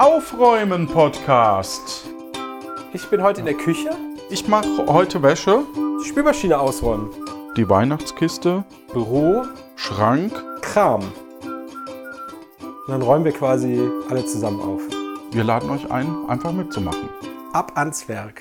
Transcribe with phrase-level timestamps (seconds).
[0.00, 2.06] Aufräumen Podcast.
[2.94, 3.90] Ich bin heute in der Küche.
[4.30, 5.62] Ich mache heute Wäsche,
[6.02, 7.10] Die Spülmaschine ausräumen.
[7.54, 8.64] die Weihnachtskiste,
[8.94, 9.44] Büro,
[9.76, 10.32] Schrank.
[10.62, 11.02] Kram.
[11.42, 13.78] Und dann räumen wir quasi
[14.08, 14.80] alle zusammen auf.
[15.32, 17.10] Wir laden euch ein, einfach mitzumachen.
[17.52, 18.40] Ab ans Werk.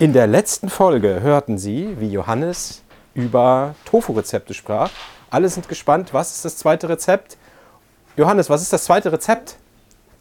[0.00, 2.82] In der letzten Folge hörten Sie, wie Johannes
[3.14, 4.90] über Tofu-Rezepte sprach.
[5.30, 7.36] Alle sind gespannt, was ist das zweite Rezept?
[8.16, 9.58] Johannes, was ist das zweite Rezept?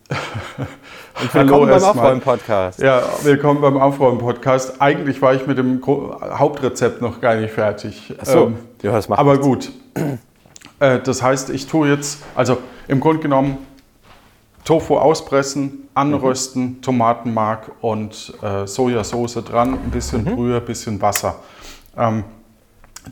[1.21, 1.83] Und willkommen beim.
[1.83, 2.79] Aufräumen-Podcast.
[2.79, 4.81] Ja, willkommen beim Aufräumen Podcast.
[4.81, 8.13] Eigentlich war ich mit dem Hauptrezept noch gar nicht fertig.
[8.21, 8.45] Ach so.
[8.47, 9.71] Ähm, Ja, das macht aber gut.
[10.79, 13.57] Äh, das heißt, ich tue jetzt, also im Grunde genommen,
[14.63, 21.35] Tofu auspressen, anrösten, Tomatenmark und äh, Sojasauce dran, ein bisschen Brühe, ein bisschen Wasser.
[21.97, 22.23] Ähm,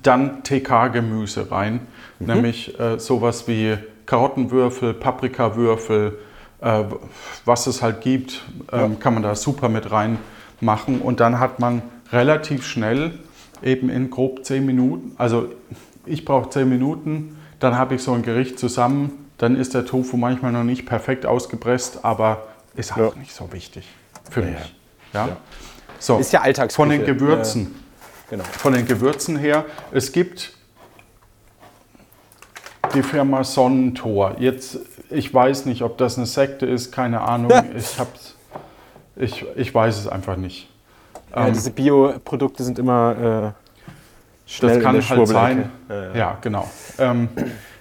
[0.01, 1.87] dann TK-Gemüse rein,
[2.19, 6.17] nämlich äh, sowas wie Karottenwürfel, Paprikawürfel,
[6.63, 6.83] äh,
[7.45, 11.01] was es halt gibt, ähm, kann man da super mit reinmachen.
[11.01, 13.19] Und dann hat man relativ schnell,
[13.61, 15.47] eben in grob 10 Minuten, also
[16.05, 19.11] ich brauche 10 Minuten, dann habe ich so ein Gericht zusammen.
[19.37, 23.19] Dann ist der Tofu manchmal noch nicht perfekt ausgepresst, aber ist auch Ja.
[23.19, 23.85] nicht so wichtig
[24.29, 24.75] für Ja, mich.
[25.13, 25.27] Ja?
[25.27, 25.37] Ja.
[25.99, 26.75] So, Ist ja Alltagsküche.
[26.75, 27.75] von den Gewürzen
[28.29, 28.43] Genau.
[28.45, 29.65] von den Gewürzen her.
[29.91, 30.53] Es gibt
[32.93, 34.35] die Firma Sonnentor.
[34.39, 37.51] Jetzt, ich weiß nicht, ob das eine Sekte ist, keine Ahnung.
[37.75, 38.35] Ich, hab's,
[39.15, 40.69] ich, ich weiß es einfach nicht.
[41.35, 45.71] Ja, Ähm, diese Bioprodukte sind immer äh, schnell das kann in der halt sein.
[45.89, 46.15] Ja, ja.
[46.15, 46.69] Ja, genau.
[46.97, 47.29] Ähm,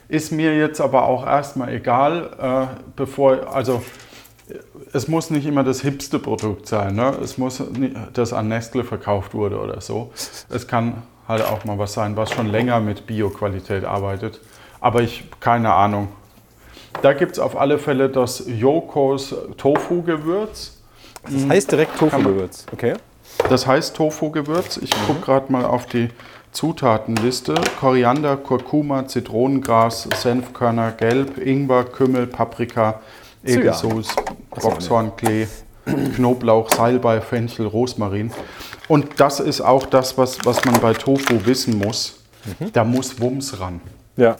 [0.09, 3.83] ist mir jetzt aber auch erstmal egal, äh, bevor, also
[4.93, 6.95] es muss nicht immer das hipste Produkt sein.
[6.95, 7.17] Ne?
[7.23, 10.13] Es muss nicht, das an Nestle verkauft wurde oder so.
[10.51, 14.41] Es kann halt auch mal was sein, was schon länger mit Bio-Qualität arbeitet.
[14.81, 16.09] Aber ich, keine Ahnung.
[17.01, 20.79] Da gibt es auf alle Fälle das Yokos Tofu-Gewürz.
[21.25, 22.67] Das heißt direkt Tofu-Gewürz.
[22.73, 22.95] Okay.
[23.49, 24.77] Das heißt Tofu-Gewürz.
[24.79, 26.11] Ich gucke gerade mal auf die
[26.53, 27.55] Zutatenliste.
[27.81, 33.01] Koriander, Kurkuma, Zitronengras, Senfkörner, Gelb, Ingwer, Kümmel, Paprika,
[33.43, 34.15] Edelsauce,
[34.51, 35.49] Boxhornklee,
[36.15, 38.31] Knoblauch, Salbei, Fenchel, Rosmarin.
[38.89, 42.19] Und das ist auch das, was, was man bei Tofu wissen muss.
[42.73, 43.81] Da muss Wumms ran.
[44.17, 44.37] Ja.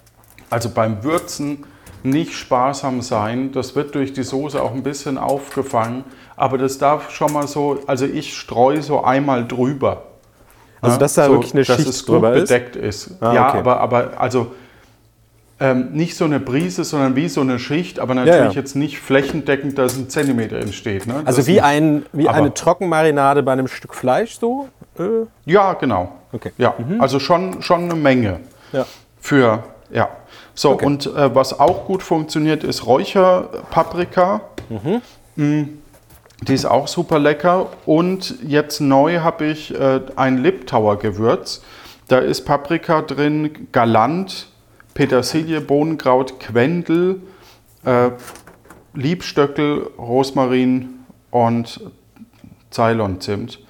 [0.51, 1.65] Also beim Würzen
[2.05, 3.53] nicht sparsam sein.
[3.53, 6.05] Das wird durch die Soße auch ein bisschen aufgefangen.
[6.37, 10.05] Aber das darf schon mal so, also ich streue so einmal drüber.
[10.81, 12.49] Also, Ja, dass da so, wirklich eine dass Schicht es gut drüber ist?
[12.49, 13.13] bedeckt ist.
[13.21, 13.59] Ah, ja, okay.
[13.59, 14.49] aber, aber also
[15.61, 18.51] ähm, nicht so eine Brise, sondern wie so eine Schicht, aber natürlich Ja, ja.
[18.51, 21.07] jetzt nicht flächendeckend, dass ein Zentimeter entsteht.
[21.07, 21.23] Ne?
[21.25, 24.69] Also wie, ein, wie eine Trockenmarinade bei einem Stück Fleisch so?
[24.99, 26.13] Äh, Ja, genau.
[26.33, 26.51] Okay.
[26.59, 28.41] Ja, also schon, schon eine Menge.
[28.73, 28.85] ja.
[29.21, 30.09] Für, ja.
[30.55, 30.87] So, Okay.
[30.87, 34.43] und äh, was auch gut funktioniert, ist Räucherpaprika.
[35.37, 35.63] Mm,
[36.43, 37.69] Die ist auch super lecker.
[37.87, 41.63] Und jetzt neu habe ich äh, ein Liptauer Gewürz.
[42.09, 44.49] Da ist Paprika drin, Galant,
[44.95, 47.23] Petersilie, Bohnenkraut, Quendel,
[47.85, 48.11] äh,
[48.95, 51.81] Liebstöckel, Rosmarin und
[52.71, 53.61] Ceylon-Zimt.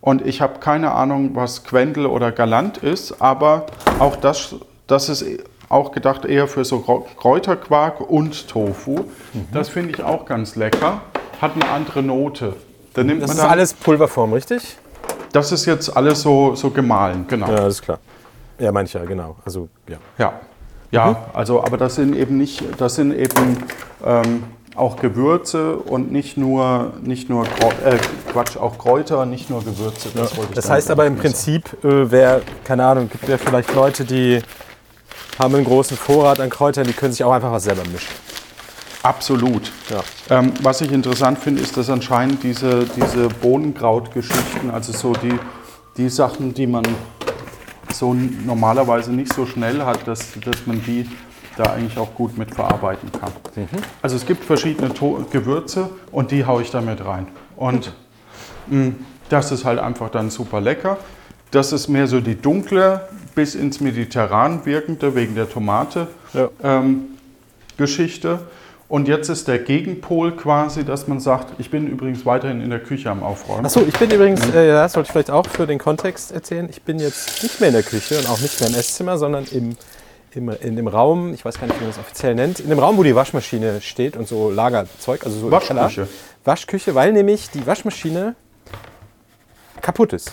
[0.00, 3.66] Und ich habe keine Ahnung, was Quendel oder Galant ist, aber
[4.00, 4.56] auch das,
[4.88, 5.24] das ist
[5.72, 9.04] auch gedacht eher für so Kräuterquark und Tofu.
[9.52, 11.00] Das finde ich auch ganz lecker.
[11.40, 12.54] Hat eine andere Note.
[12.94, 14.76] Da nimmt Das man ist alles Pulverform, richtig?
[15.32, 17.48] das ist jetzt alles so, so gemahlen, genau.
[17.48, 17.98] Ja, das ist klar.
[18.58, 19.36] Ja, mancher, genau.
[19.44, 19.96] Also, ja.
[20.18, 20.40] Ja,
[20.90, 23.64] ja also, aber das sind eben nicht, das sind eben
[24.04, 24.44] ähm,
[24.76, 27.96] auch Gewürze und nicht nur, nicht nur äh,
[28.30, 30.10] Quatsch, auch Kräuter, nicht nur Gewürze.
[30.14, 34.04] Das, ich Das heißt aber im Prinzip, äh, wer, keine Ahnung, gibt ja vielleicht Leute,
[34.04, 34.40] die
[35.38, 38.12] haben einen großen Vorrat an Kräutern, die können sich auch einfach was selber mischen.
[39.02, 39.72] Absolut.
[39.90, 40.38] Ja.
[40.38, 45.38] Ähm, was ich interessant finde, ist, dass anscheinend diese, diese Bohnenkraut-Geschichten, also so die,
[45.96, 46.84] die Sachen, die man
[47.92, 51.08] so normalerweise nicht so schnell hat, dass, dass man die
[51.56, 53.32] da eigentlich auch gut mit verarbeiten kann.
[54.00, 57.28] Also es gibt verschiedene to Gewürze und die haue ich da mit rein.
[57.56, 57.92] Und
[58.68, 58.92] mh,
[59.28, 60.96] das ist halt einfach dann super lecker.
[61.52, 63.02] Das ist mehr so die dunkle
[63.34, 66.48] bis ins Mediterran wirkende, wegen der Tomate Ja.
[66.62, 67.04] ähm,
[67.76, 68.40] Geschichte.
[68.88, 72.80] Und jetzt ist der Gegenpol quasi, dass man sagt, ich bin übrigens weiterhin in der
[72.80, 73.64] Küche am Aufräumen.
[73.64, 76.82] Achso, ich bin übrigens, äh, das sollte ich vielleicht auch für den Kontext erzählen, ich
[76.82, 79.76] bin jetzt nicht mehr in der Küche und auch nicht mehr im Esszimmer, sondern im,
[80.34, 82.78] im, in dem Raum, ich weiß gar nicht, wie man das offiziell nennt, in dem
[82.78, 85.74] Raum, wo die Waschmaschine steht und so Lagerzeug, also so Waschküche.
[85.74, 86.08] Keller.
[86.44, 88.34] Waschküche, weil nämlich die Waschmaschine
[89.80, 90.32] kaputt ist.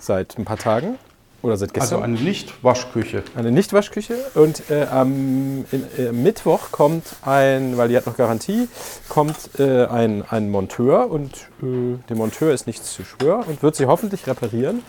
[0.00, 0.98] Seit ein paar Tagen.
[1.42, 2.02] Oder seit Also gestern.
[2.02, 3.22] eine Nicht-Waschküche.
[3.34, 4.14] eine Nicht-Waschküche.
[4.34, 8.68] Und äh, am in, äh, Mittwoch kommt ein, weil die hat noch Garantie,
[9.08, 11.32] kommt äh, ein, ein Monteur und
[11.62, 14.82] äh, dem Monteur ist nichts zu schwör und wird sie hoffentlich reparieren.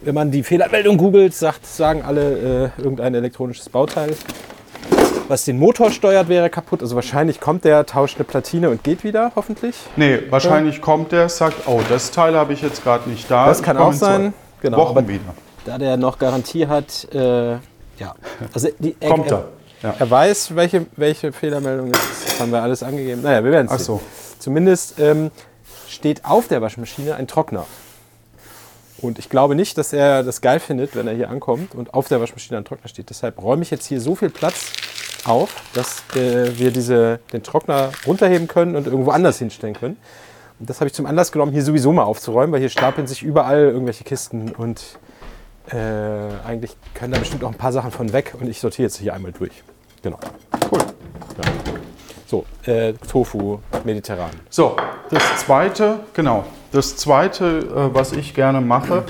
[0.00, 4.16] Wenn man die Fehlermeldung googelt, sagt, sagen alle, äh, irgendein elektronisches Bauteil,
[5.28, 6.82] was den Motor steuert, wäre kaputt.
[6.82, 9.76] Also wahrscheinlich kommt der, tauscht eine Platine und geht wieder, hoffentlich.
[9.96, 13.46] Nee, wahrscheinlich kommt der, sagt, oh, das Teil habe ich jetzt gerade nicht da.
[13.46, 14.34] Das kann auch sein.
[14.60, 15.20] Genau, Wochen aber wieder.
[15.64, 18.14] da der noch Garantie hat, äh, ja.
[18.52, 19.44] Also die, er, Kommt er,
[19.82, 19.88] er.
[19.90, 19.94] Ja.
[19.98, 22.26] er weiß, welche, welche Fehlermeldung es ist.
[22.26, 23.22] Das haben wir alles angegeben.
[23.22, 23.86] Naja, wir werden es Ach sehen.
[23.86, 24.00] so.
[24.38, 25.30] Zumindest ähm,
[25.88, 27.66] steht auf der Waschmaschine ein Trockner.
[29.02, 32.06] Und ich glaube nicht, dass er das geil findet, wenn er hier ankommt und auf
[32.08, 33.10] der Waschmaschine ein Trockner steht.
[33.10, 34.72] Deshalb räume ich jetzt hier so viel Platz
[35.24, 39.96] auf, dass äh, wir diese, den Trockner runterheben können und irgendwo anders hinstellen können.
[40.60, 43.24] Und das habe ich zum Anlass genommen, hier sowieso mal aufzuräumen, weil hier stapeln sich
[43.24, 44.80] überall irgendwelche Kisten und
[45.70, 45.76] äh,
[46.46, 49.14] eigentlich können da bestimmt auch ein paar Sachen von weg und ich sortiere jetzt hier
[49.14, 49.64] einmal durch.
[50.02, 50.18] Genau.
[50.70, 50.80] Cool.
[52.26, 54.30] So, äh, Tofu, mediterran.
[54.48, 54.76] So,
[55.10, 59.04] das zweite, genau, das zweite, äh, was ich gerne mache,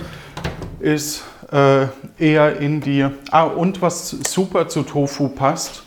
[0.80, 1.22] ist
[1.52, 1.86] äh,
[2.18, 5.82] eher in die, ah, und was super zu Tofu passt,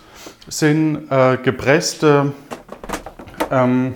[0.48, 2.34] sind äh, gepresste,
[3.52, 3.96] ähm,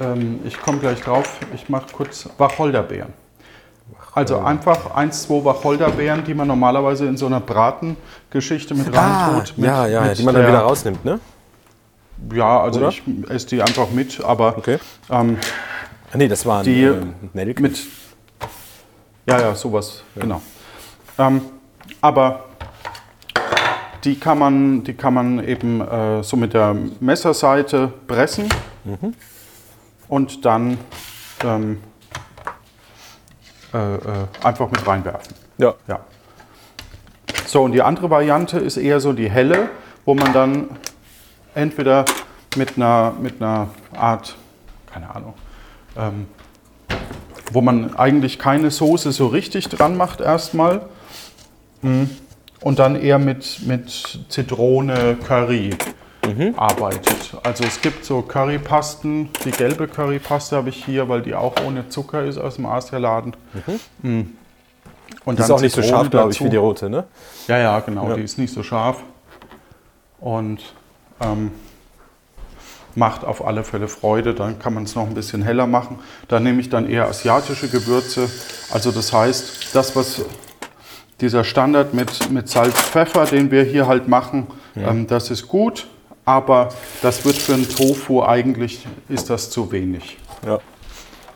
[0.00, 3.12] ähm, ich komme gleich drauf, ich mache kurz Wacholderbeeren.
[4.14, 9.56] Also einfach eins, zwei Wacholderbeeren, die man normalerweise in so einer Bratengeschichte mit reintut.
[9.56, 11.18] mit- Ah, ja, ja, mit die man dann der- wieder rausnimmt, ne?
[12.34, 12.88] Ja, also Oder?
[12.90, 14.78] ich esse die einfach mit, aber Okay.
[15.10, 15.38] ähm,
[16.14, 17.62] nee, das waren Die- ähm, Nelken.
[17.62, 17.78] mit.
[19.26, 20.42] Ja, ja, sowas, genau.
[21.18, 21.40] Ähm,
[22.00, 22.44] aber
[24.04, 28.48] die kann man, die kann man eben äh, so mit der Messerseite pressen
[30.08, 30.76] und dann
[31.44, 31.80] ähm,
[33.72, 33.98] äh, äh,
[34.42, 35.34] einfach mit reinwerfen.
[35.58, 35.74] Ja.
[35.86, 36.00] Ja.
[37.46, 39.68] So, und die andere Variante ist eher so die helle,
[40.04, 40.68] wo man dann
[41.54, 42.04] entweder
[42.56, 44.36] mit einer, mit einer Art,
[44.92, 45.34] keine Ahnung,
[45.96, 46.26] ähm,
[47.52, 50.82] wo man eigentlich keine Soße so richtig dran macht erstmal
[51.84, 52.04] Mm.
[52.60, 55.70] und dann eher mit, mit Zitrone, Curry
[56.56, 57.36] arbeitet.
[57.42, 61.88] Also es gibt so Currypasten, die gelbe Currypaste habe ich hier, weil die auch ohne
[61.88, 63.34] Zucker ist aus dem Asialaden.
[64.02, 64.20] Mm.
[65.24, 67.04] Und Die ist auch nicht so Zitrone scharf, glaube ich, wie die rote, ne?
[67.48, 68.14] Ja, ja, genau, Ja.
[68.14, 68.98] die ist nicht so scharf
[70.20, 70.60] und
[71.20, 71.50] ähm,
[72.94, 74.34] macht auf alle Fälle Freude.
[74.34, 75.98] Dann kann man es noch ein bisschen heller machen.
[76.28, 78.28] Da nehme ich dann eher asiatische Gewürze.
[78.70, 80.22] Also das heißt, das, was
[81.20, 84.46] dieser Standard mit, mit Salz, Pfeffer, den wir hier halt machen,
[84.76, 85.86] ähm, das ist gut,
[86.24, 90.58] aber das wird für einen Tofu eigentlich, ist das zu wenig Ja.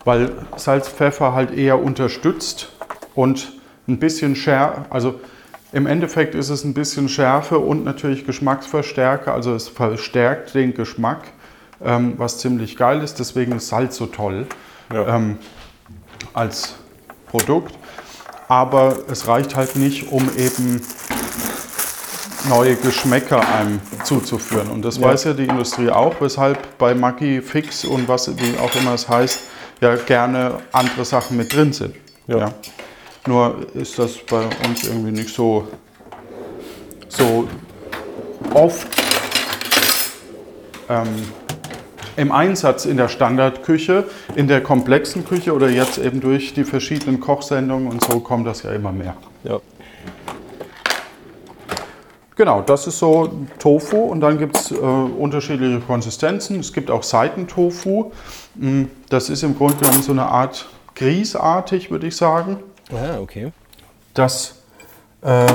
[0.05, 2.71] weil Salz, Pfeffer halt eher unterstützt
[3.15, 3.53] und
[3.89, 5.21] ein bisschen Schärfe, also
[5.73, 11.29] im Endeffekt ist es ein bisschen Schärfe und natürlich Geschmacksverstärker, also es verstärkt den Geschmack,
[11.85, 14.47] ähm, was ziemlich geil ist, deswegen ist Salz so toll
[14.93, 15.17] Ja.
[15.17, 15.39] ähm,
[16.33, 16.75] als
[17.29, 17.75] Produkt,
[18.49, 20.81] aber es reicht halt nicht, um eben
[22.49, 24.71] neue Geschmäcker einem zuzuführen.
[24.71, 25.09] Und das Ja.
[25.09, 29.09] weiß ja die Industrie auch, weshalb bei Maggi Fix und was wie auch immer es
[29.09, 29.41] heißt,
[29.81, 31.95] ja gerne andere Sachen mit drin sind.
[32.29, 32.53] Ja.
[33.27, 35.67] Nur ist das bei uns irgendwie nicht so,
[37.09, 37.49] so
[38.55, 38.87] oft
[40.89, 41.07] ähm,
[42.17, 44.05] im Einsatz in der Standardküche,
[44.35, 48.63] in der komplexen Küche oder jetzt eben durch die verschiedenen Kochsendungen und so kommt das
[48.63, 49.15] ja immer mehr.
[49.45, 49.61] ja.
[52.37, 56.61] Genau, das ist so Tofu und dann gibt es äh, unterschiedliche Konsistenzen.
[56.61, 58.13] Es gibt auch Seitentofu.
[58.57, 62.59] Mm, Das ist im Grunde genommen so eine Art Grießartig, würde ich sagen.
[62.93, 63.53] Ah, okay.
[64.13, 64.57] Das
[65.23, 65.47] äh,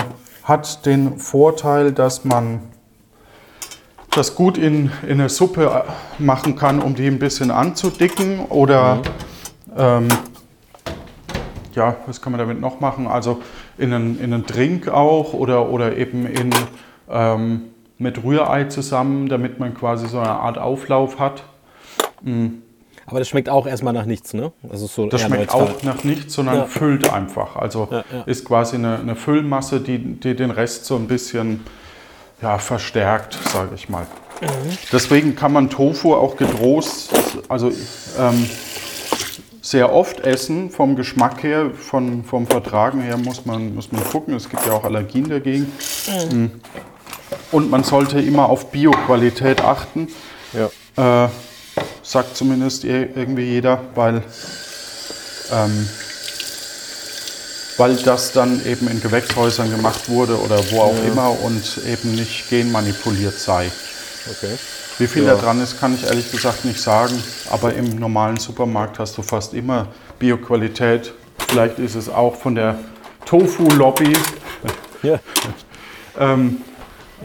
[0.43, 2.61] hat den Vorteil, dass man
[4.11, 8.39] das gut in, in eine Suppe äh, machen kann, um die ein bisschen anzudicken.
[8.49, 8.99] Oder
[9.77, 10.07] ähm,
[11.73, 13.07] ja, was kann man damit noch machen?
[13.07, 13.41] Also
[13.77, 16.49] in einen, in einen Drink auch oder, oder eben in,
[17.09, 17.61] ähm,
[17.97, 21.43] mit Rührei zusammen, damit man quasi so eine Art Auflauf hat.
[23.05, 24.51] Aber das schmeckt auch erstmal nach nichts, ne?
[24.69, 25.73] Also so Das schmeckt neutral.
[25.75, 26.65] auch nach nichts, sondern Ja.
[26.65, 27.55] füllt einfach.
[27.55, 28.21] Also Ja, ja.
[28.25, 31.61] ist quasi eine, eine Füllmasse, die, die den Rest so ein bisschen
[32.41, 34.05] ja, verstärkt, sage ich mal.
[34.41, 34.77] Mhm.
[34.91, 37.11] Deswegen kann man Tofu auch getrost,
[37.47, 37.71] also
[38.17, 38.49] ähm,
[39.61, 44.33] sehr oft essen, vom Geschmack her, von, vom Vertragen her muss man, muss man gucken.
[44.35, 45.71] Es gibt ja auch Allergien dagegen.
[46.31, 46.51] Mhm.
[47.51, 50.07] Und man sollte immer auf Bioqualität achten.
[50.53, 51.25] Ja.
[51.25, 51.29] Äh,
[52.03, 54.23] sagt zumindest ir- irgendwie jeder, weil,
[55.53, 55.87] ähm,
[57.81, 62.47] weil das dann eben in Gewächshäusern gemacht wurde oder wo auch immer und eben nicht
[62.47, 63.71] genmanipuliert sei.
[64.29, 64.55] Okay.
[64.99, 65.33] Wie viel Ja.
[65.33, 67.15] da dran ist, kann ich ehrlich gesagt nicht sagen.
[67.49, 69.87] Aber im normalen Supermarkt hast du fast immer
[70.19, 71.11] Bioqualität.
[71.49, 72.77] Vielleicht ist es auch von der
[73.25, 74.13] Tofu-Lobby,
[75.01, 75.19] Ja.
[76.19, 76.61] ähm,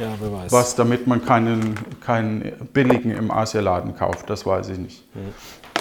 [0.00, 0.52] ja, wer weiß.
[0.52, 4.30] was damit man keinen, keinen billigen im Asialaden kauft.
[4.30, 5.02] Das weiß ich nicht.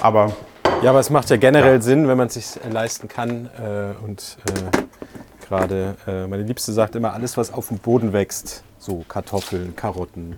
[0.02, 0.36] Aber
[0.82, 1.82] Ja, aber es macht ja generell Ja.
[1.82, 3.50] Sinn, wenn man es sich leisten kann.
[3.58, 8.64] Äh, und äh, gerade äh, meine Liebste sagt immer, alles, was auf dem Boden wächst,
[8.78, 10.36] so Kartoffeln, Karotten,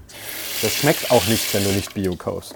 [0.61, 2.55] das schmeckt auch nicht, wenn du nicht Bio kaufst.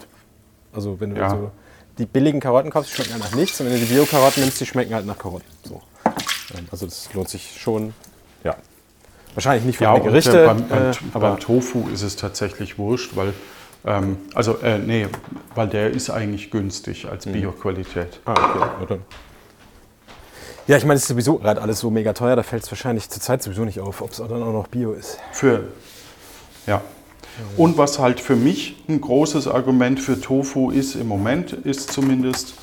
[0.74, 1.30] Also wenn du Ja.
[1.30, 1.52] so
[1.98, 3.60] die billigen Karotten kaufst, die schmecken halt nach nichts.
[3.60, 5.46] Und wenn du die Bio-Karotten nimmst, die schmecken halt nach Karotten.
[5.64, 5.82] So.
[6.58, 7.94] Ähm, Also das lohnt sich schon.
[8.44, 8.56] Ja.
[9.34, 12.16] Wahrscheinlich nicht für Ja, und Gerichte, äh, beim, beim, äh, aber beim Tofu ist es
[12.16, 13.34] tatsächlich wurscht, weil,
[13.86, 15.08] ähm, also, äh, nee,
[15.56, 17.34] weil der ist eigentlich günstig als Mhm.
[17.34, 18.20] Bioqualität.
[18.26, 18.60] Ah, okay.
[18.60, 19.00] Ja, dann.
[20.68, 23.10] Ja, ich meine, es ist sowieso gerade alles so mega teuer, da fällt es wahrscheinlich
[23.10, 25.18] zurzeit sowieso nicht auf, ob es dann auch noch Bio ist.
[25.32, 25.64] Für,
[26.68, 26.82] ja.
[27.58, 32.54] Und was halt für mich ein großes Argument für Tofu ist im Moment, ist zumindest,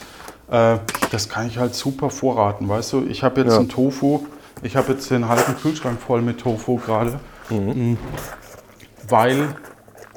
[0.51, 0.77] äh,
[1.11, 3.07] das kann ich halt super vorraten, weißt du?
[3.09, 3.59] Ich habe jetzt Ja.
[3.59, 4.27] einen Tofu,
[4.63, 7.19] ich habe jetzt den halben Kühlschrank voll mit Tofu gerade,
[7.51, 7.99] Mhm.
[9.09, 9.57] weil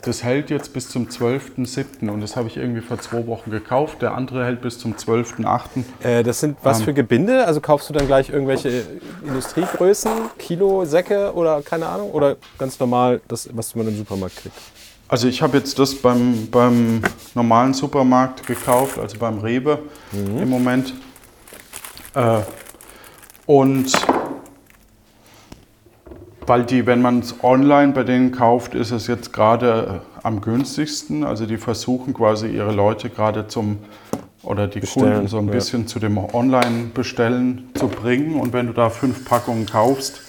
[0.01, 2.10] das hält jetzt bis zum 12.07.
[2.10, 4.01] und das habe ich irgendwie vor zwei Wochen gekauft.
[4.01, 5.62] Der andere hält bis zum 12.08.
[6.03, 6.86] Äh, das sind was Ähm.
[6.86, 7.46] für Gebinde?
[7.46, 8.84] Also kaufst du dann gleich irgendwelche
[9.24, 12.12] Industriegrößen, Kilo, Säcke oder keine Ahnung?
[12.12, 14.55] Oder ganz normal das, was man im Supermarkt kriegt?
[15.08, 17.01] Also ich habe jetzt das beim, beim
[17.36, 19.79] normalen Supermarkt gekauft, also beim Rewe
[20.13, 20.93] im Moment.
[22.15, 22.39] Äh,
[23.46, 23.91] und
[26.46, 30.42] weil die, wenn man es online bei denen kauft, ist es jetzt gerade äh, am
[30.42, 31.24] günstigsten.
[31.24, 33.80] Also die versuchen quasi ihre Leute gerade zum
[34.44, 35.54] oder die Bestellen, Kunden so ein ja.
[35.54, 38.40] bisschen zu dem Online-Bestellen zu bringen.
[38.40, 40.20] Und wenn du da fünf Packungen kaufst,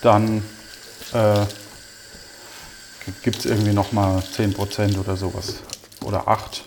[0.00, 0.42] dann
[1.12, 1.40] äh,
[3.24, 5.62] gibt es irgendwie nochmal 10% oder sowas.
[6.04, 6.62] Oder 8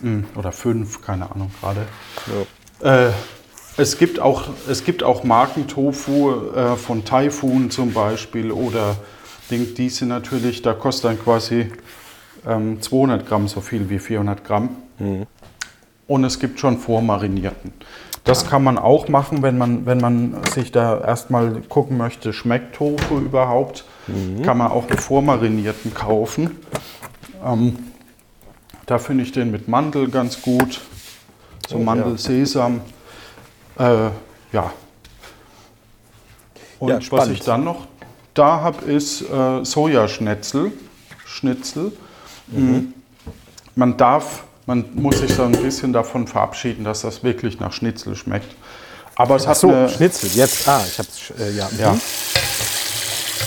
[0.00, 0.20] Hm.
[0.20, 1.86] Mm, oder 5, keine Ahnung gerade.
[2.82, 3.08] Ja.
[3.08, 3.12] Äh,
[3.76, 8.96] es, gibt auch, es gibt auch Markentofu äh, von Typhoon zum Beispiel oder
[9.50, 11.72] Ding, die sind natürlich, da kostet dann quasi
[12.46, 14.70] ähm, 200 Gramm so viel wie 400 Gramm.
[16.06, 17.72] Und es gibt schon vormarinierten.
[18.24, 22.76] Das kann man auch machen, wenn man, wenn man sich da erstmal gucken möchte, schmeckt
[22.76, 23.84] Tofu überhaupt,
[24.44, 26.58] kann man auch einen vormarinierten kaufen.
[27.44, 27.78] Ähm,
[28.86, 30.80] da finde ich den mit Mandel ganz gut.
[31.68, 31.80] So Oh,
[32.54, 32.76] ja.
[33.80, 34.10] Äh,
[34.52, 34.72] ja.
[36.78, 37.86] Und Ja, was ich dann noch
[38.34, 40.72] da habe, ist äh, Sojaschnitzel.
[41.24, 41.92] Schnitzel.
[42.48, 42.92] Mm.
[43.74, 48.16] Man darf, man muss sich so ein bisschen davon verabschieden, dass das wirklich nach Schnitzel
[48.16, 48.54] schmeckt.
[49.14, 50.30] Aber es Ach hat so, eine, Schnitzel.
[50.34, 51.68] Jetzt, ah, ich hab's, äh, ja.
[51.78, 51.92] ja.
[51.92, 52.00] Mhm.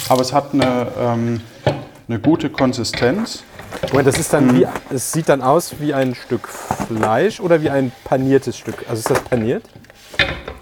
[0.09, 1.41] Aber es hat eine, ähm,
[2.07, 3.43] eine gute Konsistenz.
[3.89, 4.55] Moment, das ist dann Mhm.
[4.61, 8.85] wie, es sieht dann aus wie ein Stück Fleisch oder wie ein paniertes Stück.
[8.89, 9.63] Also ist das paniert?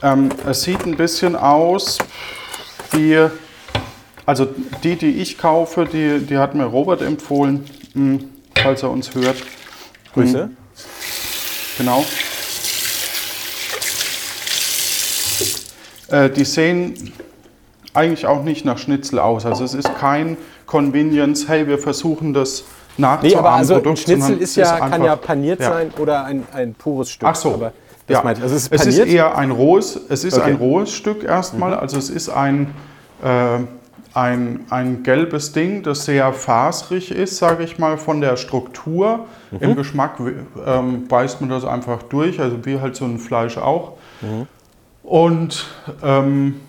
[0.03, 1.97] Ähm, es sieht ein bisschen aus
[2.91, 3.27] wie,
[4.25, 4.47] also
[4.83, 8.19] die, die ich kaufe, die, die hat mir Robert empfohlen, mh,
[8.61, 9.37] falls er uns hört.
[10.13, 10.47] Grüße.
[10.47, 10.57] Mhm.
[11.77, 12.05] Genau.
[16.09, 17.13] Äh, die sehen
[17.93, 19.45] eigentlich auch nicht nach Schnitzel aus.
[19.45, 22.63] Also es ist kein Convenience, hey, wir versuchen das
[22.97, 23.37] Nee, nachzuahmen.
[23.37, 25.69] aber also ein Produkt, Schnitzel sondern ist ja, kann einfach- ja paniert ja.
[25.69, 27.27] sein oder ein, ein pures Stück.
[27.29, 27.53] Ach so.
[27.53, 27.71] Aber
[28.07, 28.23] das ja.
[28.23, 28.43] meinte ich.
[28.43, 29.15] Also es ist es ist paniert.
[29.15, 30.49] eher ein rohes, es ist Okay.
[30.49, 30.55] Mhm.
[30.55, 31.73] ein rohes Stück erstmal.
[31.73, 32.73] Also es ist ein,
[33.23, 33.59] äh,
[34.13, 39.25] ein, ein gelbes Ding, das sehr faserig ist, sage ich mal, von der Struktur.
[39.51, 39.57] Mhm.
[39.61, 40.17] Im Geschmack
[40.65, 43.93] ähm, beißt man das einfach durch, also wie halt so ein Fleisch auch.
[44.21, 44.47] Mhm.
[45.03, 45.65] Und
[46.03, 46.59] ähm,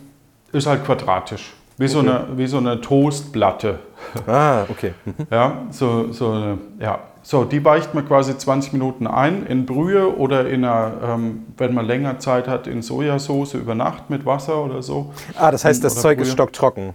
[0.53, 3.79] ist halt quadratisch, wie, so eine, wie so eine Toastplatte.
[4.27, 4.95] ah, okay.
[5.05, 5.15] Mhm.
[5.31, 6.99] Ja, so, so, eine- ja.
[7.23, 11.75] so, die weicht man quasi 20 Minuten ein in Brühe oder in einer, ähm, wenn
[11.75, 15.13] man länger Zeit hat, in Sojasauce über Nacht mit Wasser oder so.
[15.39, 16.33] Ah, das heißt, das Oder Zeug ist Brühe.
[16.35, 16.95] stocktrocken.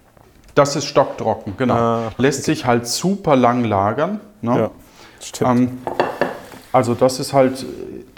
[0.54, 1.74] Das ist stocktrocken, genau.
[1.74, 4.20] Ah, Lässt sich halt super lang lagern.
[4.42, 4.58] Ne?
[4.58, 4.70] Ja,
[5.20, 5.50] stimmt.
[5.60, 5.78] Ähm,
[6.72, 7.64] also das ist halt,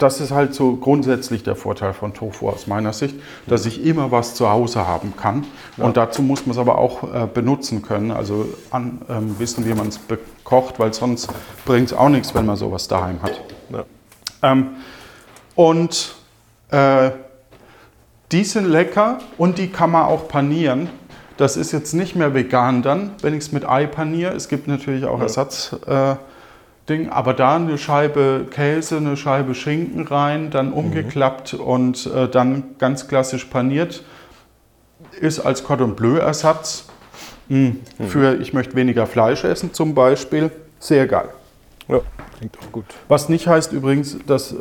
[0.01, 3.15] das ist halt so grundsätzlich der Vorteil von Tofu aus meiner Sicht,
[3.47, 5.45] dass ich immer was zu Hause haben kann.
[5.77, 9.73] Und dazu muss man es aber auch äh, benutzen können, also an, ähm, wissen, wie
[9.73, 11.29] man es bekocht, weil sonst
[11.65, 13.41] bringt es auch nichts, wenn man sowas daheim hat.
[13.69, 13.85] Ja.
[14.41, 14.69] Ähm,
[15.55, 16.15] und
[16.71, 17.11] äh,
[18.31, 20.89] die sind lecker und die kann man auch panieren.
[21.37, 24.33] Das ist jetzt nicht mehr vegan dann, wenn ich es mit Ei paniere.
[24.33, 25.75] Es gibt natürlich auch Ersatz.
[25.85, 26.15] Äh,
[26.91, 32.75] Ding, aber da eine Scheibe Käse, eine Scheibe Schinken rein, dann umgeklappt und äh, dann
[32.77, 34.03] ganz klassisch paniert.
[35.19, 36.85] ist als Cordon Bleu-Ersatz
[37.49, 37.73] mh,
[38.07, 41.29] für ich möchte weniger Fleisch essen zum Beispiel sehr geil.
[41.87, 41.99] Ja,
[42.37, 42.85] klingt auch gut.
[43.07, 44.55] Was nicht heißt übrigens, dass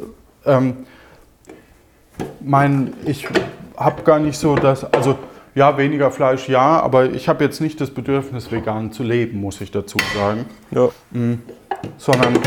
[0.44, 0.86] ähm,
[2.40, 3.28] mein, ich
[3.76, 5.18] habe gar nicht so das, also
[5.54, 9.60] ja, weniger Fleisch, ja, aber ich habe jetzt nicht das Bedürfnis, vegan zu leben, muss
[9.60, 10.46] ich dazu sagen.
[10.70, 10.90] Ja.
[11.98, 12.38] Sondern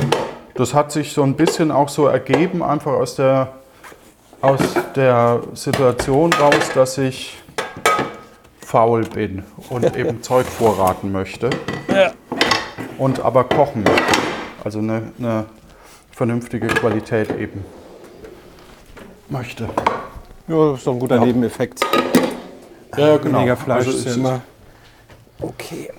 [0.55, 3.53] das hat sich so ein bisschen auch so ergeben, einfach aus der,
[4.41, 4.59] aus
[4.95, 7.41] der Situation raus, dass ich
[8.65, 11.49] faul bin und eben Zeug vorraten möchte.
[12.97, 14.03] Und aber kochen möchte.
[14.63, 15.45] Also eine, eine
[16.11, 17.65] vernünftige Qualität eben
[19.29, 19.67] möchte.
[20.47, 21.25] Ja, das ist doch ein guter Ja.
[21.25, 21.81] Nebeneffekt.
[22.97, 23.39] Ja, genau.
[23.39, 24.41] Weniger Fleisch Also ist ja immer.
[25.41, 25.89] Okay.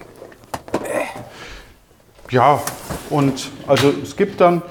[2.30, 2.60] Ja,
[3.10, 4.62] und also es gibt dann,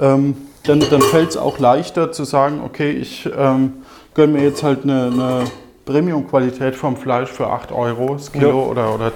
[0.00, 3.74] ähm, dann, dann fällt es auch leichter zu sagen, okay, ich ähm,
[4.14, 5.44] gönne mir jetzt halt eine, eine
[5.86, 8.54] Premium-Qualität vom Fleisch für 8 Euro das Kilo Ja.
[8.54, 9.12] oder, oder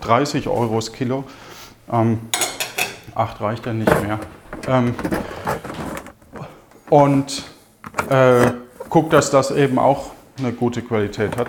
[0.00, 1.24] 30 Euro das Kilo.
[1.90, 2.18] Ähm,
[3.14, 4.18] 8 reicht ja nicht mehr.
[4.68, 4.94] Ähm,
[6.90, 7.44] und
[8.10, 8.50] äh,
[8.88, 11.48] guck, dass das eben auch eine gute Qualität hat.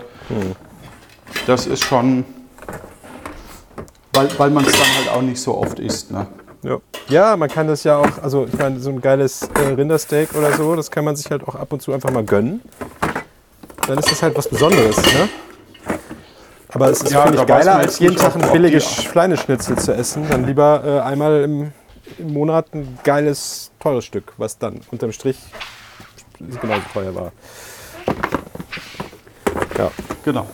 [1.48, 2.24] Das ist schon,
[4.14, 6.12] weil, weil man es dann halt auch nicht so oft isst.
[6.12, 6.28] Ne?
[6.64, 6.78] Ja.
[7.10, 10.54] ja, man kann das ja auch, also ich meine, so ein geiles äh, Rindersteak oder
[10.54, 12.62] so, das kann man sich halt auch ab und zu einfach mal gönnen.
[13.88, 15.30] Dann ist das halt was Besonderes, ne?
[16.70, 20.26] Aber es ist, Ja, finde ich, geiler, als jeden Tag ein billiges Schweineschnitzel zu essen.
[20.30, 21.72] Dann lieber äh, einmal im,
[22.18, 25.38] im Monat ein geiles, teures Stück, was dann unterm Strich
[26.62, 27.32] genauso teuer war.
[29.78, 29.92] Ja.
[30.24, 30.48] Genau.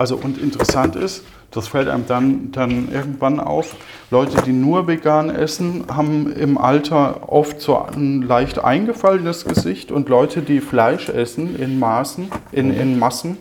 [0.00, 3.76] Also und interessant ist, das fällt einem dann, dann irgendwann auf,
[4.10, 10.08] Leute, die nur vegan essen, haben im Alter oft so ein leicht eingefallenes Gesicht und
[10.08, 13.36] Leute, die Fleisch essen in Maßen, in, in Massen,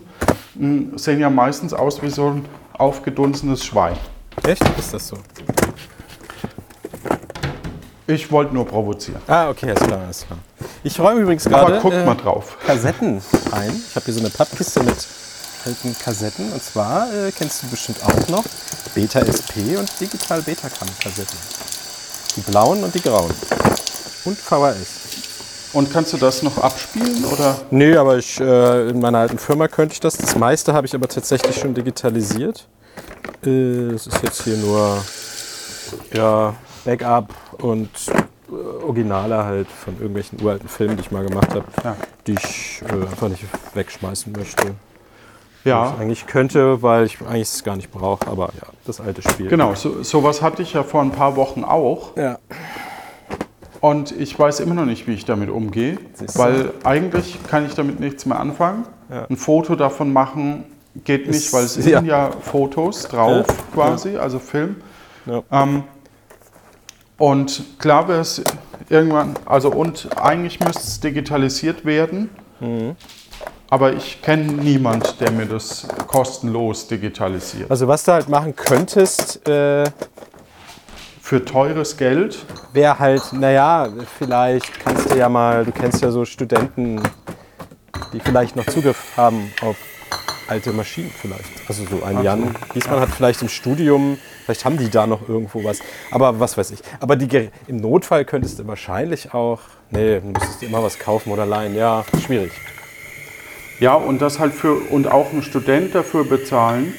[0.97, 3.95] sehen ja meistens aus wie so ein aufgedunsenes Schwein.
[4.45, 4.61] Echt?
[4.77, 5.17] Ist das so?
[8.05, 9.21] Ich wollte nur provozieren.
[9.27, 10.39] Ah, okay, ist klar, ist klar.
[10.83, 12.57] Ich räume übrigens gerade äh, mal drauf.
[12.65, 13.71] Kassetten ein.
[13.71, 14.97] Ich habe hier so eine Pappkiste mit
[15.65, 16.51] alten Kassetten.
[16.51, 18.43] Und zwar äh, kennst du bestimmt auch noch
[18.95, 21.37] Beta SP und Digital Betacam Kassetten.
[22.35, 23.33] Die blauen und die grauen.
[24.25, 25.71] Und VHS.
[25.73, 27.55] Und kannst du das noch abspielen oder?
[27.69, 30.17] Nee, aber ich, äh, in meiner alten Firma könnte ich das.
[30.17, 32.67] Das meiste habe ich aber tatsächlich schon digitalisiert.
[33.45, 35.03] Äh, Es ist jetzt hier nur
[36.13, 41.65] ja, Backup und äh, Originale halt von irgendwelchen uralten Filmen, die ich mal gemacht habe,
[41.83, 41.95] Ja.
[42.25, 43.43] die ich äh, einfach nicht
[43.75, 44.73] wegschmeißen möchte.
[45.65, 49.21] Ja, Ich eigentlich könnte, weil ich eigentlich es gar nicht brauche, aber ja, das alte
[49.21, 49.47] Spiel.
[49.49, 49.75] genau.
[49.75, 52.15] So, sowas hatte ich ja vor ein paar Wochen auch.
[52.15, 52.37] Ja.
[53.81, 55.97] Und ich weiß immer noch nicht, wie ich damit umgehe,
[56.35, 58.85] weil eigentlich kann ich damit nichts mehr anfangen.
[59.09, 59.25] Ja.
[59.29, 60.65] Ein Foto davon machen
[61.05, 61.99] geht nicht, Ist- weil es ja.
[61.99, 63.53] sind ja Fotos drauf Ja.
[63.73, 64.77] quasi, also Film.
[65.25, 65.43] Ja.
[65.51, 65.83] Ähm,
[67.17, 68.41] und klar wäre es
[68.89, 72.29] irgendwann, also und eigentlich müsste es digitalisiert werden,
[72.61, 72.95] Mhm.
[73.69, 77.69] Aber ich kenne niemand, der mir das kostenlos digitalisiert.
[77.69, 79.85] Also was du halt machen könntest, äh,
[81.21, 82.39] Für teures Geld,
[82.73, 87.01] wäre halt, naja, vielleicht kannst du ja mal, du kennst ja so Studenten,
[88.13, 89.75] die vielleicht noch Zugriff haben auf
[90.47, 91.51] alte Maschinen vielleicht.
[91.67, 92.25] Also so ein Ach so.
[92.25, 95.79] Jan Giesmann hat vielleicht im Studium, vielleicht haben die da noch irgendwo was.
[96.09, 96.79] Aber was weiß ich.
[96.99, 99.59] Aber die, im Notfall könntest du wahrscheinlich auch,
[99.91, 101.75] nee, du müsstest dir immer was kaufen oder leihen.
[101.75, 102.51] Ja, schwierig.
[103.79, 106.93] Ja, und das halt für und auch ein Student dafür bezahlen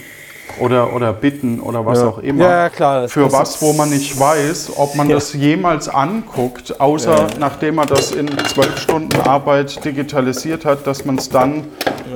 [0.59, 2.09] oder, oder bitten oder was Ja.
[2.09, 2.45] auch immer.
[2.49, 5.17] Ja, klar, Für was, wo man nicht weiß, ob man Ja.
[5.17, 11.17] das jemals anguckt, außer nachdem man das in zwölf Stunden Arbeit digitalisiert hat, dass man
[11.19, 11.65] es dann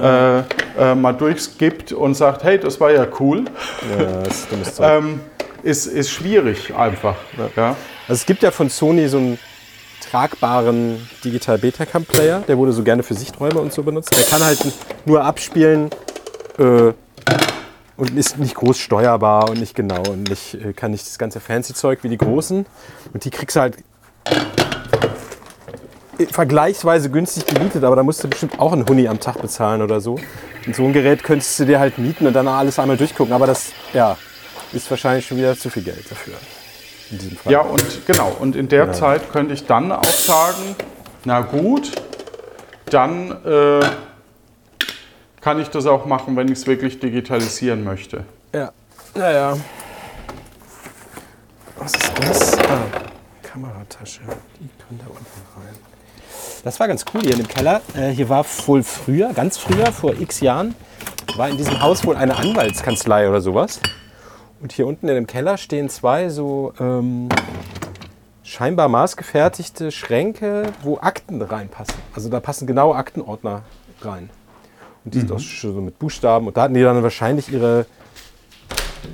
[0.03, 3.45] äh, äh, mal durchskippt und sagt, hey, das war ja cool,
[3.99, 4.91] Ja, das ist dummes Zeug.
[4.91, 5.21] ähm,
[5.63, 7.17] ist, ist schwierig einfach.
[7.57, 7.77] Ja.
[8.09, 9.39] Also es gibt ja von Sony so einen
[10.11, 14.17] tragbaren Digital Betacam Player, der wurde so gerne für Sichträume und so benutzt.
[14.17, 14.61] Der kann halt
[15.05, 15.91] nur abspielen
[16.59, 16.93] äh,
[17.97, 21.41] und ist nicht groß steuerbar und nicht genau und nicht, äh, kann nicht das ganze
[21.41, 22.67] fancy Zeug wie die großen.
[23.13, 23.77] Und die kriegst du halt
[26.19, 29.83] äh, vergleichsweise günstig gemietet, aber da musst du bestimmt auch einen Huni am Tag bezahlen
[29.83, 30.19] oder so.
[30.67, 33.47] Und so ein Gerät könntest du dir halt mieten und dann alles einmal durchgucken, aber
[33.47, 34.17] das ja,
[34.73, 36.35] ist wahrscheinlich schon wieder zu viel Geld dafür.
[37.11, 37.53] In diesem Fall.
[37.53, 40.77] ja, und genau, und in der Zeit könnte ich dann auch sagen,
[41.25, 41.93] na gut,
[42.87, 43.81] dann äh,
[45.41, 48.25] kann ich das auch machen, wenn ich es wirklich digitalisieren möchte.
[48.55, 48.73] Ja.
[49.15, 49.57] Naja.
[51.77, 52.59] Was ist das?
[52.59, 52.83] Ah,
[53.43, 54.21] Kameratasche.
[54.61, 55.25] Die kann da unten
[55.57, 55.75] rein.
[56.65, 57.83] Das war ganz cool hier in dem Keller.
[57.95, 60.75] Äh, hier war wohl früher, ganz früher, vor x Jahren,
[61.37, 63.81] war in diesem Haus wohl eine Anwaltskanzlei oder sowas.
[64.65, 67.29] Und hier unten in dem Keller stehen zwei so ähm,
[68.43, 71.97] scheinbar maßgefertigte Schränke, wo Akten reinpassen.
[72.15, 73.63] Also da passen genau Aktenordner
[74.01, 74.31] rein.
[75.05, 76.47] Und die sind auch schon so mit Buchstaben.
[76.47, 77.85] Und da hatten die dann wahrscheinlich ihre,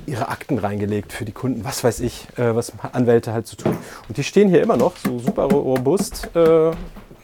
[0.05, 1.65] ihre Akten reingelegt für die Kunden.
[1.65, 3.77] Was weiß ich, äh, was Anwälte halt so tun.
[4.07, 6.33] Und die stehen hier immer noch so super robust.
[6.33, 6.71] Äh,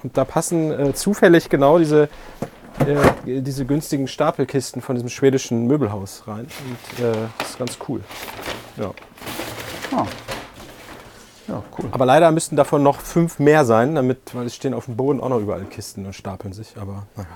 [0.04, 2.10] und da passen äh, zufällig genau diese,
[2.86, 6.48] äh, diese günstigen Stapelkisten von diesem schwedischen Möbelhaus rein.
[6.68, 8.02] Und äh, das ist ganz cool.
[8.78, 8.92] Ja.
[9.96, 10.06] Ah.
[11.48, 11.86] Ja, cool.
[11.92, 15.22] Aber leider müssten davon noch fünf mehr sein, damit, weil es stehen auf dem Boden
[15.22, 16.76] auch noch überall Kisten und stapeln sich.
[16.78, 17.30] Aber naja.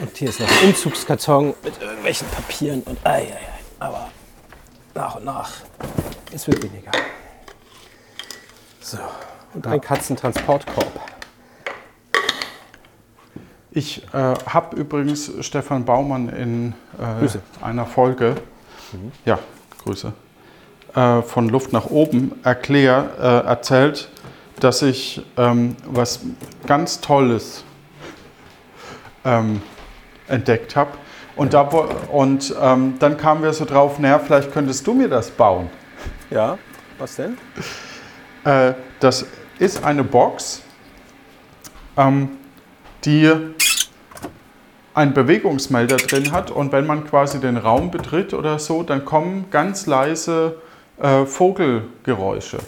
[0.00, 3.38] Und hier ist noch ein Umzugskarton mit irgendwelchen Papieren und ei, ei, ei.
[3.78, 4.10] Aber
[4.94, 5.52] nach und nach.
[6.32, 6.90] Es wird weniger.
[8.80, 8.98] So.
[9.54, 11.00] Und ein Katzentransportkorb.
[13.74, 18.34] Ich äh, habe übrigens Stefan Baumann in äh, einer Folge,
[19.24, 19.38] ja,
[19.82, 20.12] Grüße,
[20.94, 24.10] äh, von Luft nach oben erklär, äh, erzählt,
[24.60, 26.20] dass ich ähm, was
[26.66, 27.64] ganz Tolles
[29.24, 29.62] ähm,
[30.28, 30.90] entdeckt habe.
[31.34, 35.30] Und, da, und ähm, dann kamen wir so drauf, naja, vielleicht könntest du mir das
[35.30, 35.70] bauen.
[36.28, 36.58] Ja,
[36.98, 37.38] was denn?
[38.44, 39.24] Äh, das
[39.58, 40.60] ist eine Box,
[41.96, 42.36] ähm,
[43.04, 43.32] die
[44.94, 49.46] einen Bewegungsmelder drin hat und wenn man quasi den Raum betritt oder so, dann kommen
[49.50, 50.56] ganz leise
[51.00, 52.58] äh, Vogelgeräusche.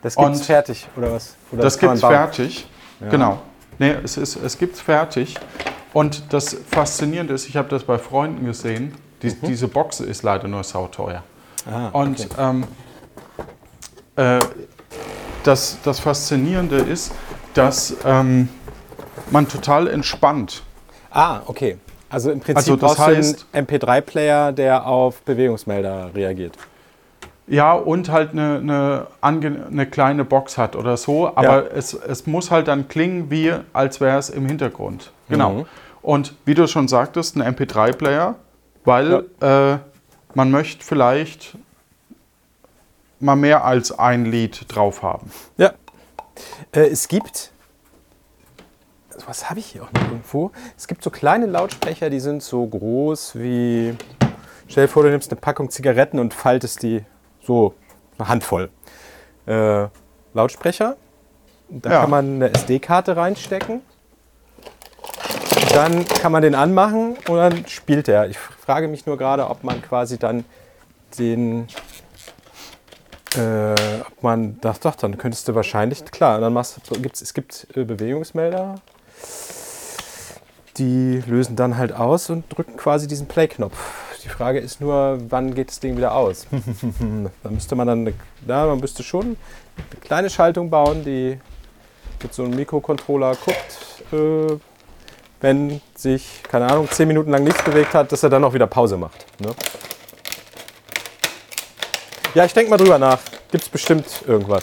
[0.00, 1.34] Das gibt's Und- fertig, oder was?
[1.50, 2.68] Oder Das man gibt's fertig.
[3.10, 3.40] Genau.
[3.78, 5.34] Nee, es, ist, es gibt's fertig.
[5.92, 10.46] Und das Faszinierende ist, ich habe das bei Freunden gesehen, die, diese Box ist leider
[10.46, 11.24] nur sauteuer.
[11.68, 12.28] Ah, Und okay.
[12.38, 12.64] ähm,
[14.14, 14.38] äh,
[15.42, 17.12] das, das Faszinierende ist,
[17.54, 18.48] dass ähm,
[19.30, 20.62] man total entspannt.
[21.10, 21.78] ah, okay.
[22.10, 26.56] Also im Prinzip Also das heißt- einen MP3-Player, der auf Bewegungsmelder reagiert.
[27.46, 31.76] Ja, und halt eine, eine, eine kleine Box hat oder so, aber Ja.
[31.76, 35.12] es, es muss halt dann klingen, wie als wäre es im Hintergrund.
[35.28, 35.50] Genau.
[35.50, 35.66] Mhm.
[36.00, 38.36] Und wie du schon sagtest, ein MP3-Player,
[38.84, 39.76] weil äh,
[40.34, 41.56] man möchte vielleicht
[43.20, 45.30] mal mehr als ein Lied drauf haben.
[45.58, 45.72] Ja.
[46.72, 47.52] Äh, es gibt.
[49.26, 50.50] Was habe ich hier auch noch irgendwo?
[50.76, 53.94] Es gibt so kleine Lautsprecher, die sind so groß wie.
[54.68, 57.04] Stell dir vor, du nimmst eine Packung Zigaretten und faltest die
[57.42, 57.74] so
[58.18, 58.70] eine Handvoll.
[59.46, 59.86] Äh,
[60.34, 60.96] Lautsprecher.
[61.70, 62.00] Da Ja.
[62.02, 63.82] kann man eine SD-Karte reinstecken.
[65.74, 68.28] Dann kann man den anmachen und dann spielt der.
[68.28, 70.44] Ich frage mich nur gerade, ob man quasi dann
[71.18, 71.68] den
[73.36, 73.74] äh,
[74.10, 77.66] ob man, doch, doch, dann könntest du wahrscheinlich, klar, dann machst du, gibt's, es gibt
[77.76, 78.76] äh, Bewegungsmelder,
[80.78, 83.76] die lösen dann halt aus und drücken quasi diesen Play-Knopf.
[84.24, 86.46] Die Frage ist nur, wann geht das Ding wieder aus?
[87.42, 88.14] da müsste man dann,
[88.46, 89.36] ja, man müsste schon
[89.76, 91.38] eine kleine Schaltung bauen, die
[92.22, 94.58] mit so einem Mikrocontroller guckt, äh,
[95.40, 98.66] wenn sich, keine Ahnung, zehn Minuten lang nichts bewegt hat, dass er dann auch wieder
[98.66, 99.24] Pause macht.
[99.40, 99.54] Ne?
[102.34, 103.20] Ja, ich denke mal drüber nach.
[103.50, 104.62] Gibt es bestimmt irgendwas.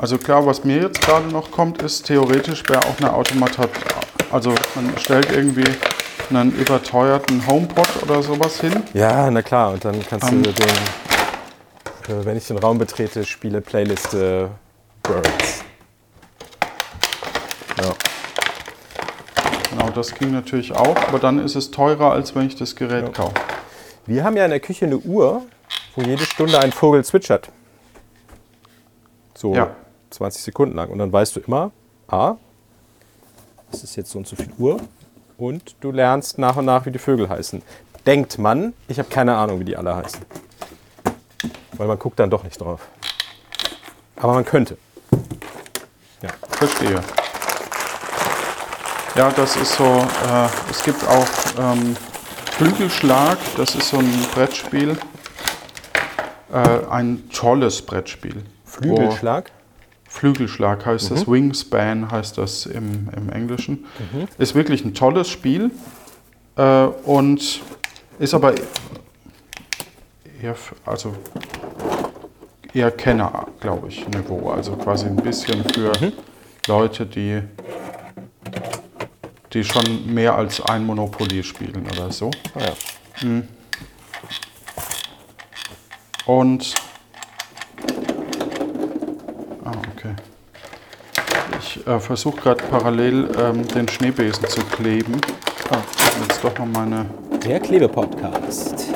[0.00, 3.68] Also klar, was mir jetzt gerade noch kommt, ist theoretisch wäre auch eine Automatat.
[4.30, 5.64] Also man stellt irgendwie
[6.30, 8.82] einen überteuerten HomePod oder sowas hin.
[8.94, 9.72] Ja, na klar.
[9.72, 10.42] Und dann kannst Ähm.
[10.44, 14.50] du den, äh, wenn ich den Raum betrete, spiele Playliste
[15.02, 15.64] Birds.
[17.82, 17.94] Ja.
[19.70, 23.04] Genau, das ging natürlich auch, aber dann ist es teurer, als wenn ich das Gerät
[23.04, 23.10] Ja.
[23.10, 23.34] kaufe.
[24.06, 25.42] Wir haben ja in der Küche eine Uhr,
[25.96, 27.50] wo jede Stunde ein Vogel zwitschert.
[29.34, 29.70] So Ja.
[30.10, 30.90] 20 Sekunden lang.
[30.90, 31.70] Und dann weißt du immer,
[32.08, 32.36] A,
[33.72, 34.80] es ist jetzt so und so viel Uhr.
[35.36, 37.62] Und du lernst nach und nach, wie die Vögel heißen.
[38.06, 40.20] Denkt man, ich habe keine Ahnung, wie die alle heißen.
[41.76, 42.80] Weil man guckt dann doch nicht drauf.
[44.16, 44.76] Aber man könnte.
[46.22, 46.30] Ja.
[46.50, 47.00] Verstehe.
[49.14, 51.26] Ja, das ist so, äh, es gibt auch
[51.58, 51.96] ähm,
[52.52, 54.96] Flügelschlag, das ist so ein Brettspiel.
[56.52, 58.42] Äh, ein tolles Brettspiel.
[58.64, 59.50] Flügelschlag.
[59.50, 59.57] Wo,
[60.08, 63.84] Flügelschlag heißt das, Wingspan heißt das im, im Englischen.
[64.38, 65.70] Ist wirklich ein tolles Spiel
[66.56, 67.60] äh, und
[68.18, 68.54] ist aber
[70.42, 71.14] eher, also
[72.72, 74.50] eher Kenner, glaube ich, Niveau.
[74.50, 75.92] Also quasi ein bisschen für
[76.66, 77.42] Leute, die,
[79.52, 82.30] die schon mehr als ein Monopoly spielen oder so.
[82.54, 83.42] Ah, ja.
[86.26, 86.74] Und.
[89.98, 90.14] Okay.
[91.86, 95.20] äh, versuche gerade parallel ähm, den Schneebesen zu kleben.
[95.70, 95.78] Ah,
[96.22, 97.06] jetzt doch mal meine.
[97.44, 98.86] Der Klebe-Podcast.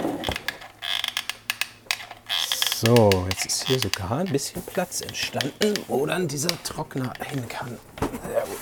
[2.77, 7.79] So, jetzt ist hier sogar ein bisschen Platz entstanden, wo dann dieser Trockner hin kann.
[8.01, 8.59] Sehr gut.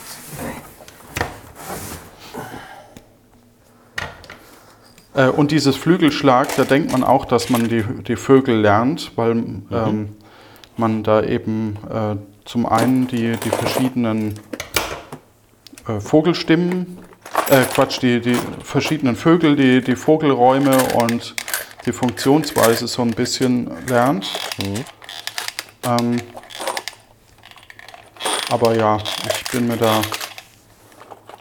[5.15, 9.35] Äh, und dieses Flügelschlag, da denkt man auch, dass man die, die Vögel lernt, weil
[9.35, 9.67] mhm.
[9.71, 10.17] ähm,
[10.77, 14.35] man da eben äh, zum einen die, die verschiedenen
[15.89, 16.99] äh, Vogelstimmen,
[17.51, 21.35] äh, Quatsch, die, die verschiedenen Vögel, die, die Vogelräume und
[21.87, 24.27] die Funktionsweise so ein bisschen lernt.
[24.59, 24.85] Mhm.
[25.87, 26.17] Ähm,
[28.51, 30.03] aber ja, ich bin mir da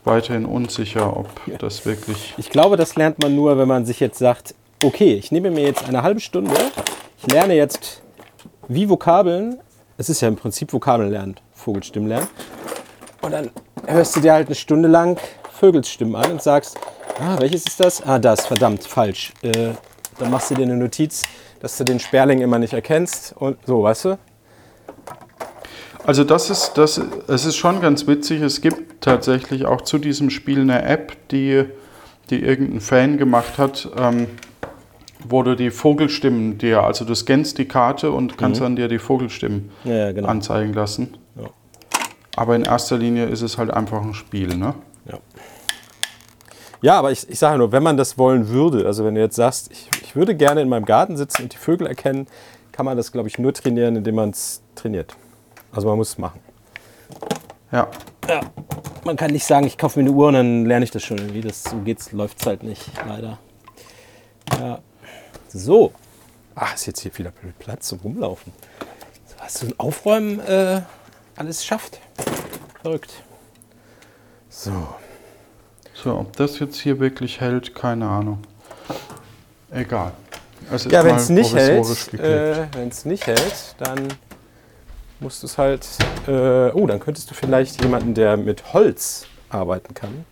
[0.03, 1.27] weiterhin unsicher, ob
[1.59, 2.33] das wirklich.
[2.37, 5.63] Ich glaube, das lernt man nur, wenn man sich jetzt sagt, okay, ich nehme mir
[5.63, 6.55] jetzt eine halbe Stunde,
[7.17, 8.01] ich lerne jetzt
[8.67, 9.59] wie Vokabeln,
[9.99, 12.27] es ist ja im Prinzip Vokabeln lernen, Vogelstimmen lernen.
[13.21, 13.51] Und dann
[13.85, 15.19] hörst du dir halt eine Stunde lang
[15.51, 16.79] Vögelstimmen an und sagst,
[17.19, 18.01] ah, welches ist das?
[18.01, 19.33] Ah, das, verdammt, falsch.
[19.41, 19.71] Äh,
[20.17, 21.23] dann machst du dir eine Notiz,
[21.59, 24.19] dass du den Sperling immer nicht erkennst und so, weißt du?
[26.05, 28.41] Also das ist, das, es ist schon ganz witzig.
[28.41, 31.65] Es gibt tatsächlich auch zu diesem Spiel eine App, die,
[32.29, 34.27] die irgendein Fan gemacht hat, ähm,
[35.27, 38.65] wo du die Vogelstimmen dir, also du scannst die Karte und kannst mhm.
[38.65, 40.27] dann dir die Vogelstimmen ja, ja, genau.
[40.27, 41.17] anzeigen lassen.
[41.35, 41.49] Ja.
[42.35, 44.75] Aber in erster Linie ist es halt einfach ein Spiel, ne?
[45.05, 45.19] Ja.
[46.81, 49.35] Ja, aber ich, ich sage nur, wenn man das wollen würde, also wenn du jetzt
[49.35, 52.27] sagst, ich, ich würde gerne in meinem Garten sitzen und die Vögel erkennen,
[52.71, 55.13] kann man das, glaube ich, nur trainieren, indem man es trainiert.
[55.73, 56.39] Also man muss es machen.
[57.73, 57.89] Ja.
[58.29, 58.41] ja.
[59.03, 61.17] Man kann nicht sagen, ich kaufe mir eine Uhr und dann lerne ich das schon
[61.17, 61.41] irgendwie.
[61.41, 63.37] Das, so geht's, läuft es halt nicht, leider.
[64.57, 64.79] Ja.
[65.51, 65.93] So.
[66.55, 68.53] Ach, ist jetzt hier wieder Platz zum Rumlaufen.
[69.25, 70.81] So, du ein Aufräumen äh,
[71.35, 71.99] alles schafft?
[72.81, 73.11] Verrückt.
[74.49, 74.71] So.
[75.93, 78.39] So, ob das jetzt hier wirklich hält, keine Ahnung.
[79.71, 80.13] Egal.
[80.89, 84.07] ja, wenn es nicht hält, äh, wenn es nicht hält, dann
[85.19, 85.87] musst du es halt.
[86.27, 90.25] Äh, oh, dann könntest du vielleicht jemanden, der mit Holz arbeiten kann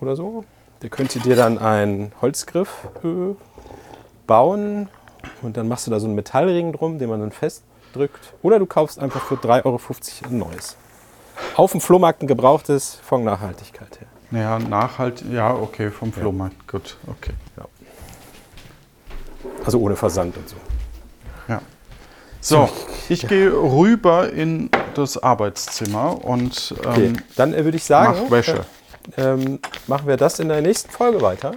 [0.00, 0.44] oder so,
[0.82, 3.34] der könnte dir dann einen Holzgriff äh,
[4.32, 4.88] bauen
[5.42, 8.32] und dann machst du da so einen Metallring drum, den man dann festdrückt.
[8.40, 9.78] Oder du kaufst einfach für 3,50 Euro
[10.30, 10.78] ein neues.
[11.54, 14.40] Auf dem Flohmarkt ein gebrauchtes von Nachhaltigkeit her.
[14.40, 16.62] Ja, nachhaltig, ja, okay, vom Flohmarkt, ja.
[16.70, 17.34] gut, okay.
[17.58, 17.66] Ja.
[19.66, 20.56] Also ohne Versand und so.
[21.48, 21.60] Ja.
[22.40, 22.70] So,
[23.10, 27.12] ich gehe rüber in das Arbeitszimmer und ähm, okay.
[27.36, 28.64] dann äh, würde ich sagen, mach Wäsche.
[29.18, 31.52] Äh, ähm, machen wir das in der nächsten Folge weiter.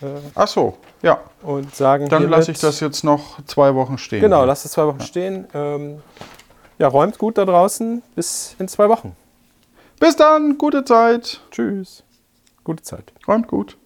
[0.00, 1.20] Äh, Ach so, ja.
[1.42, 4.20] Und sagen Dann lasse ich das jetzt noch zwei Wochen stehen.
[4.20, 5.06] Genau, lass es zwei Wochen ja.
[5.06, 5.46] stehen.
[5.54, 6.02] Ähm,
[6.78, 8.02] ja, räumt gut da draußen.
[8.14, 9.16] Bis in zwei Wochen.
[9.98, 11.40] Bis dann, gute Zeit.
[11.50, 12.04] Tschüss.
[12.62, 13.12] Gute Zeit.
[13.26, 13.77] Räumt gut.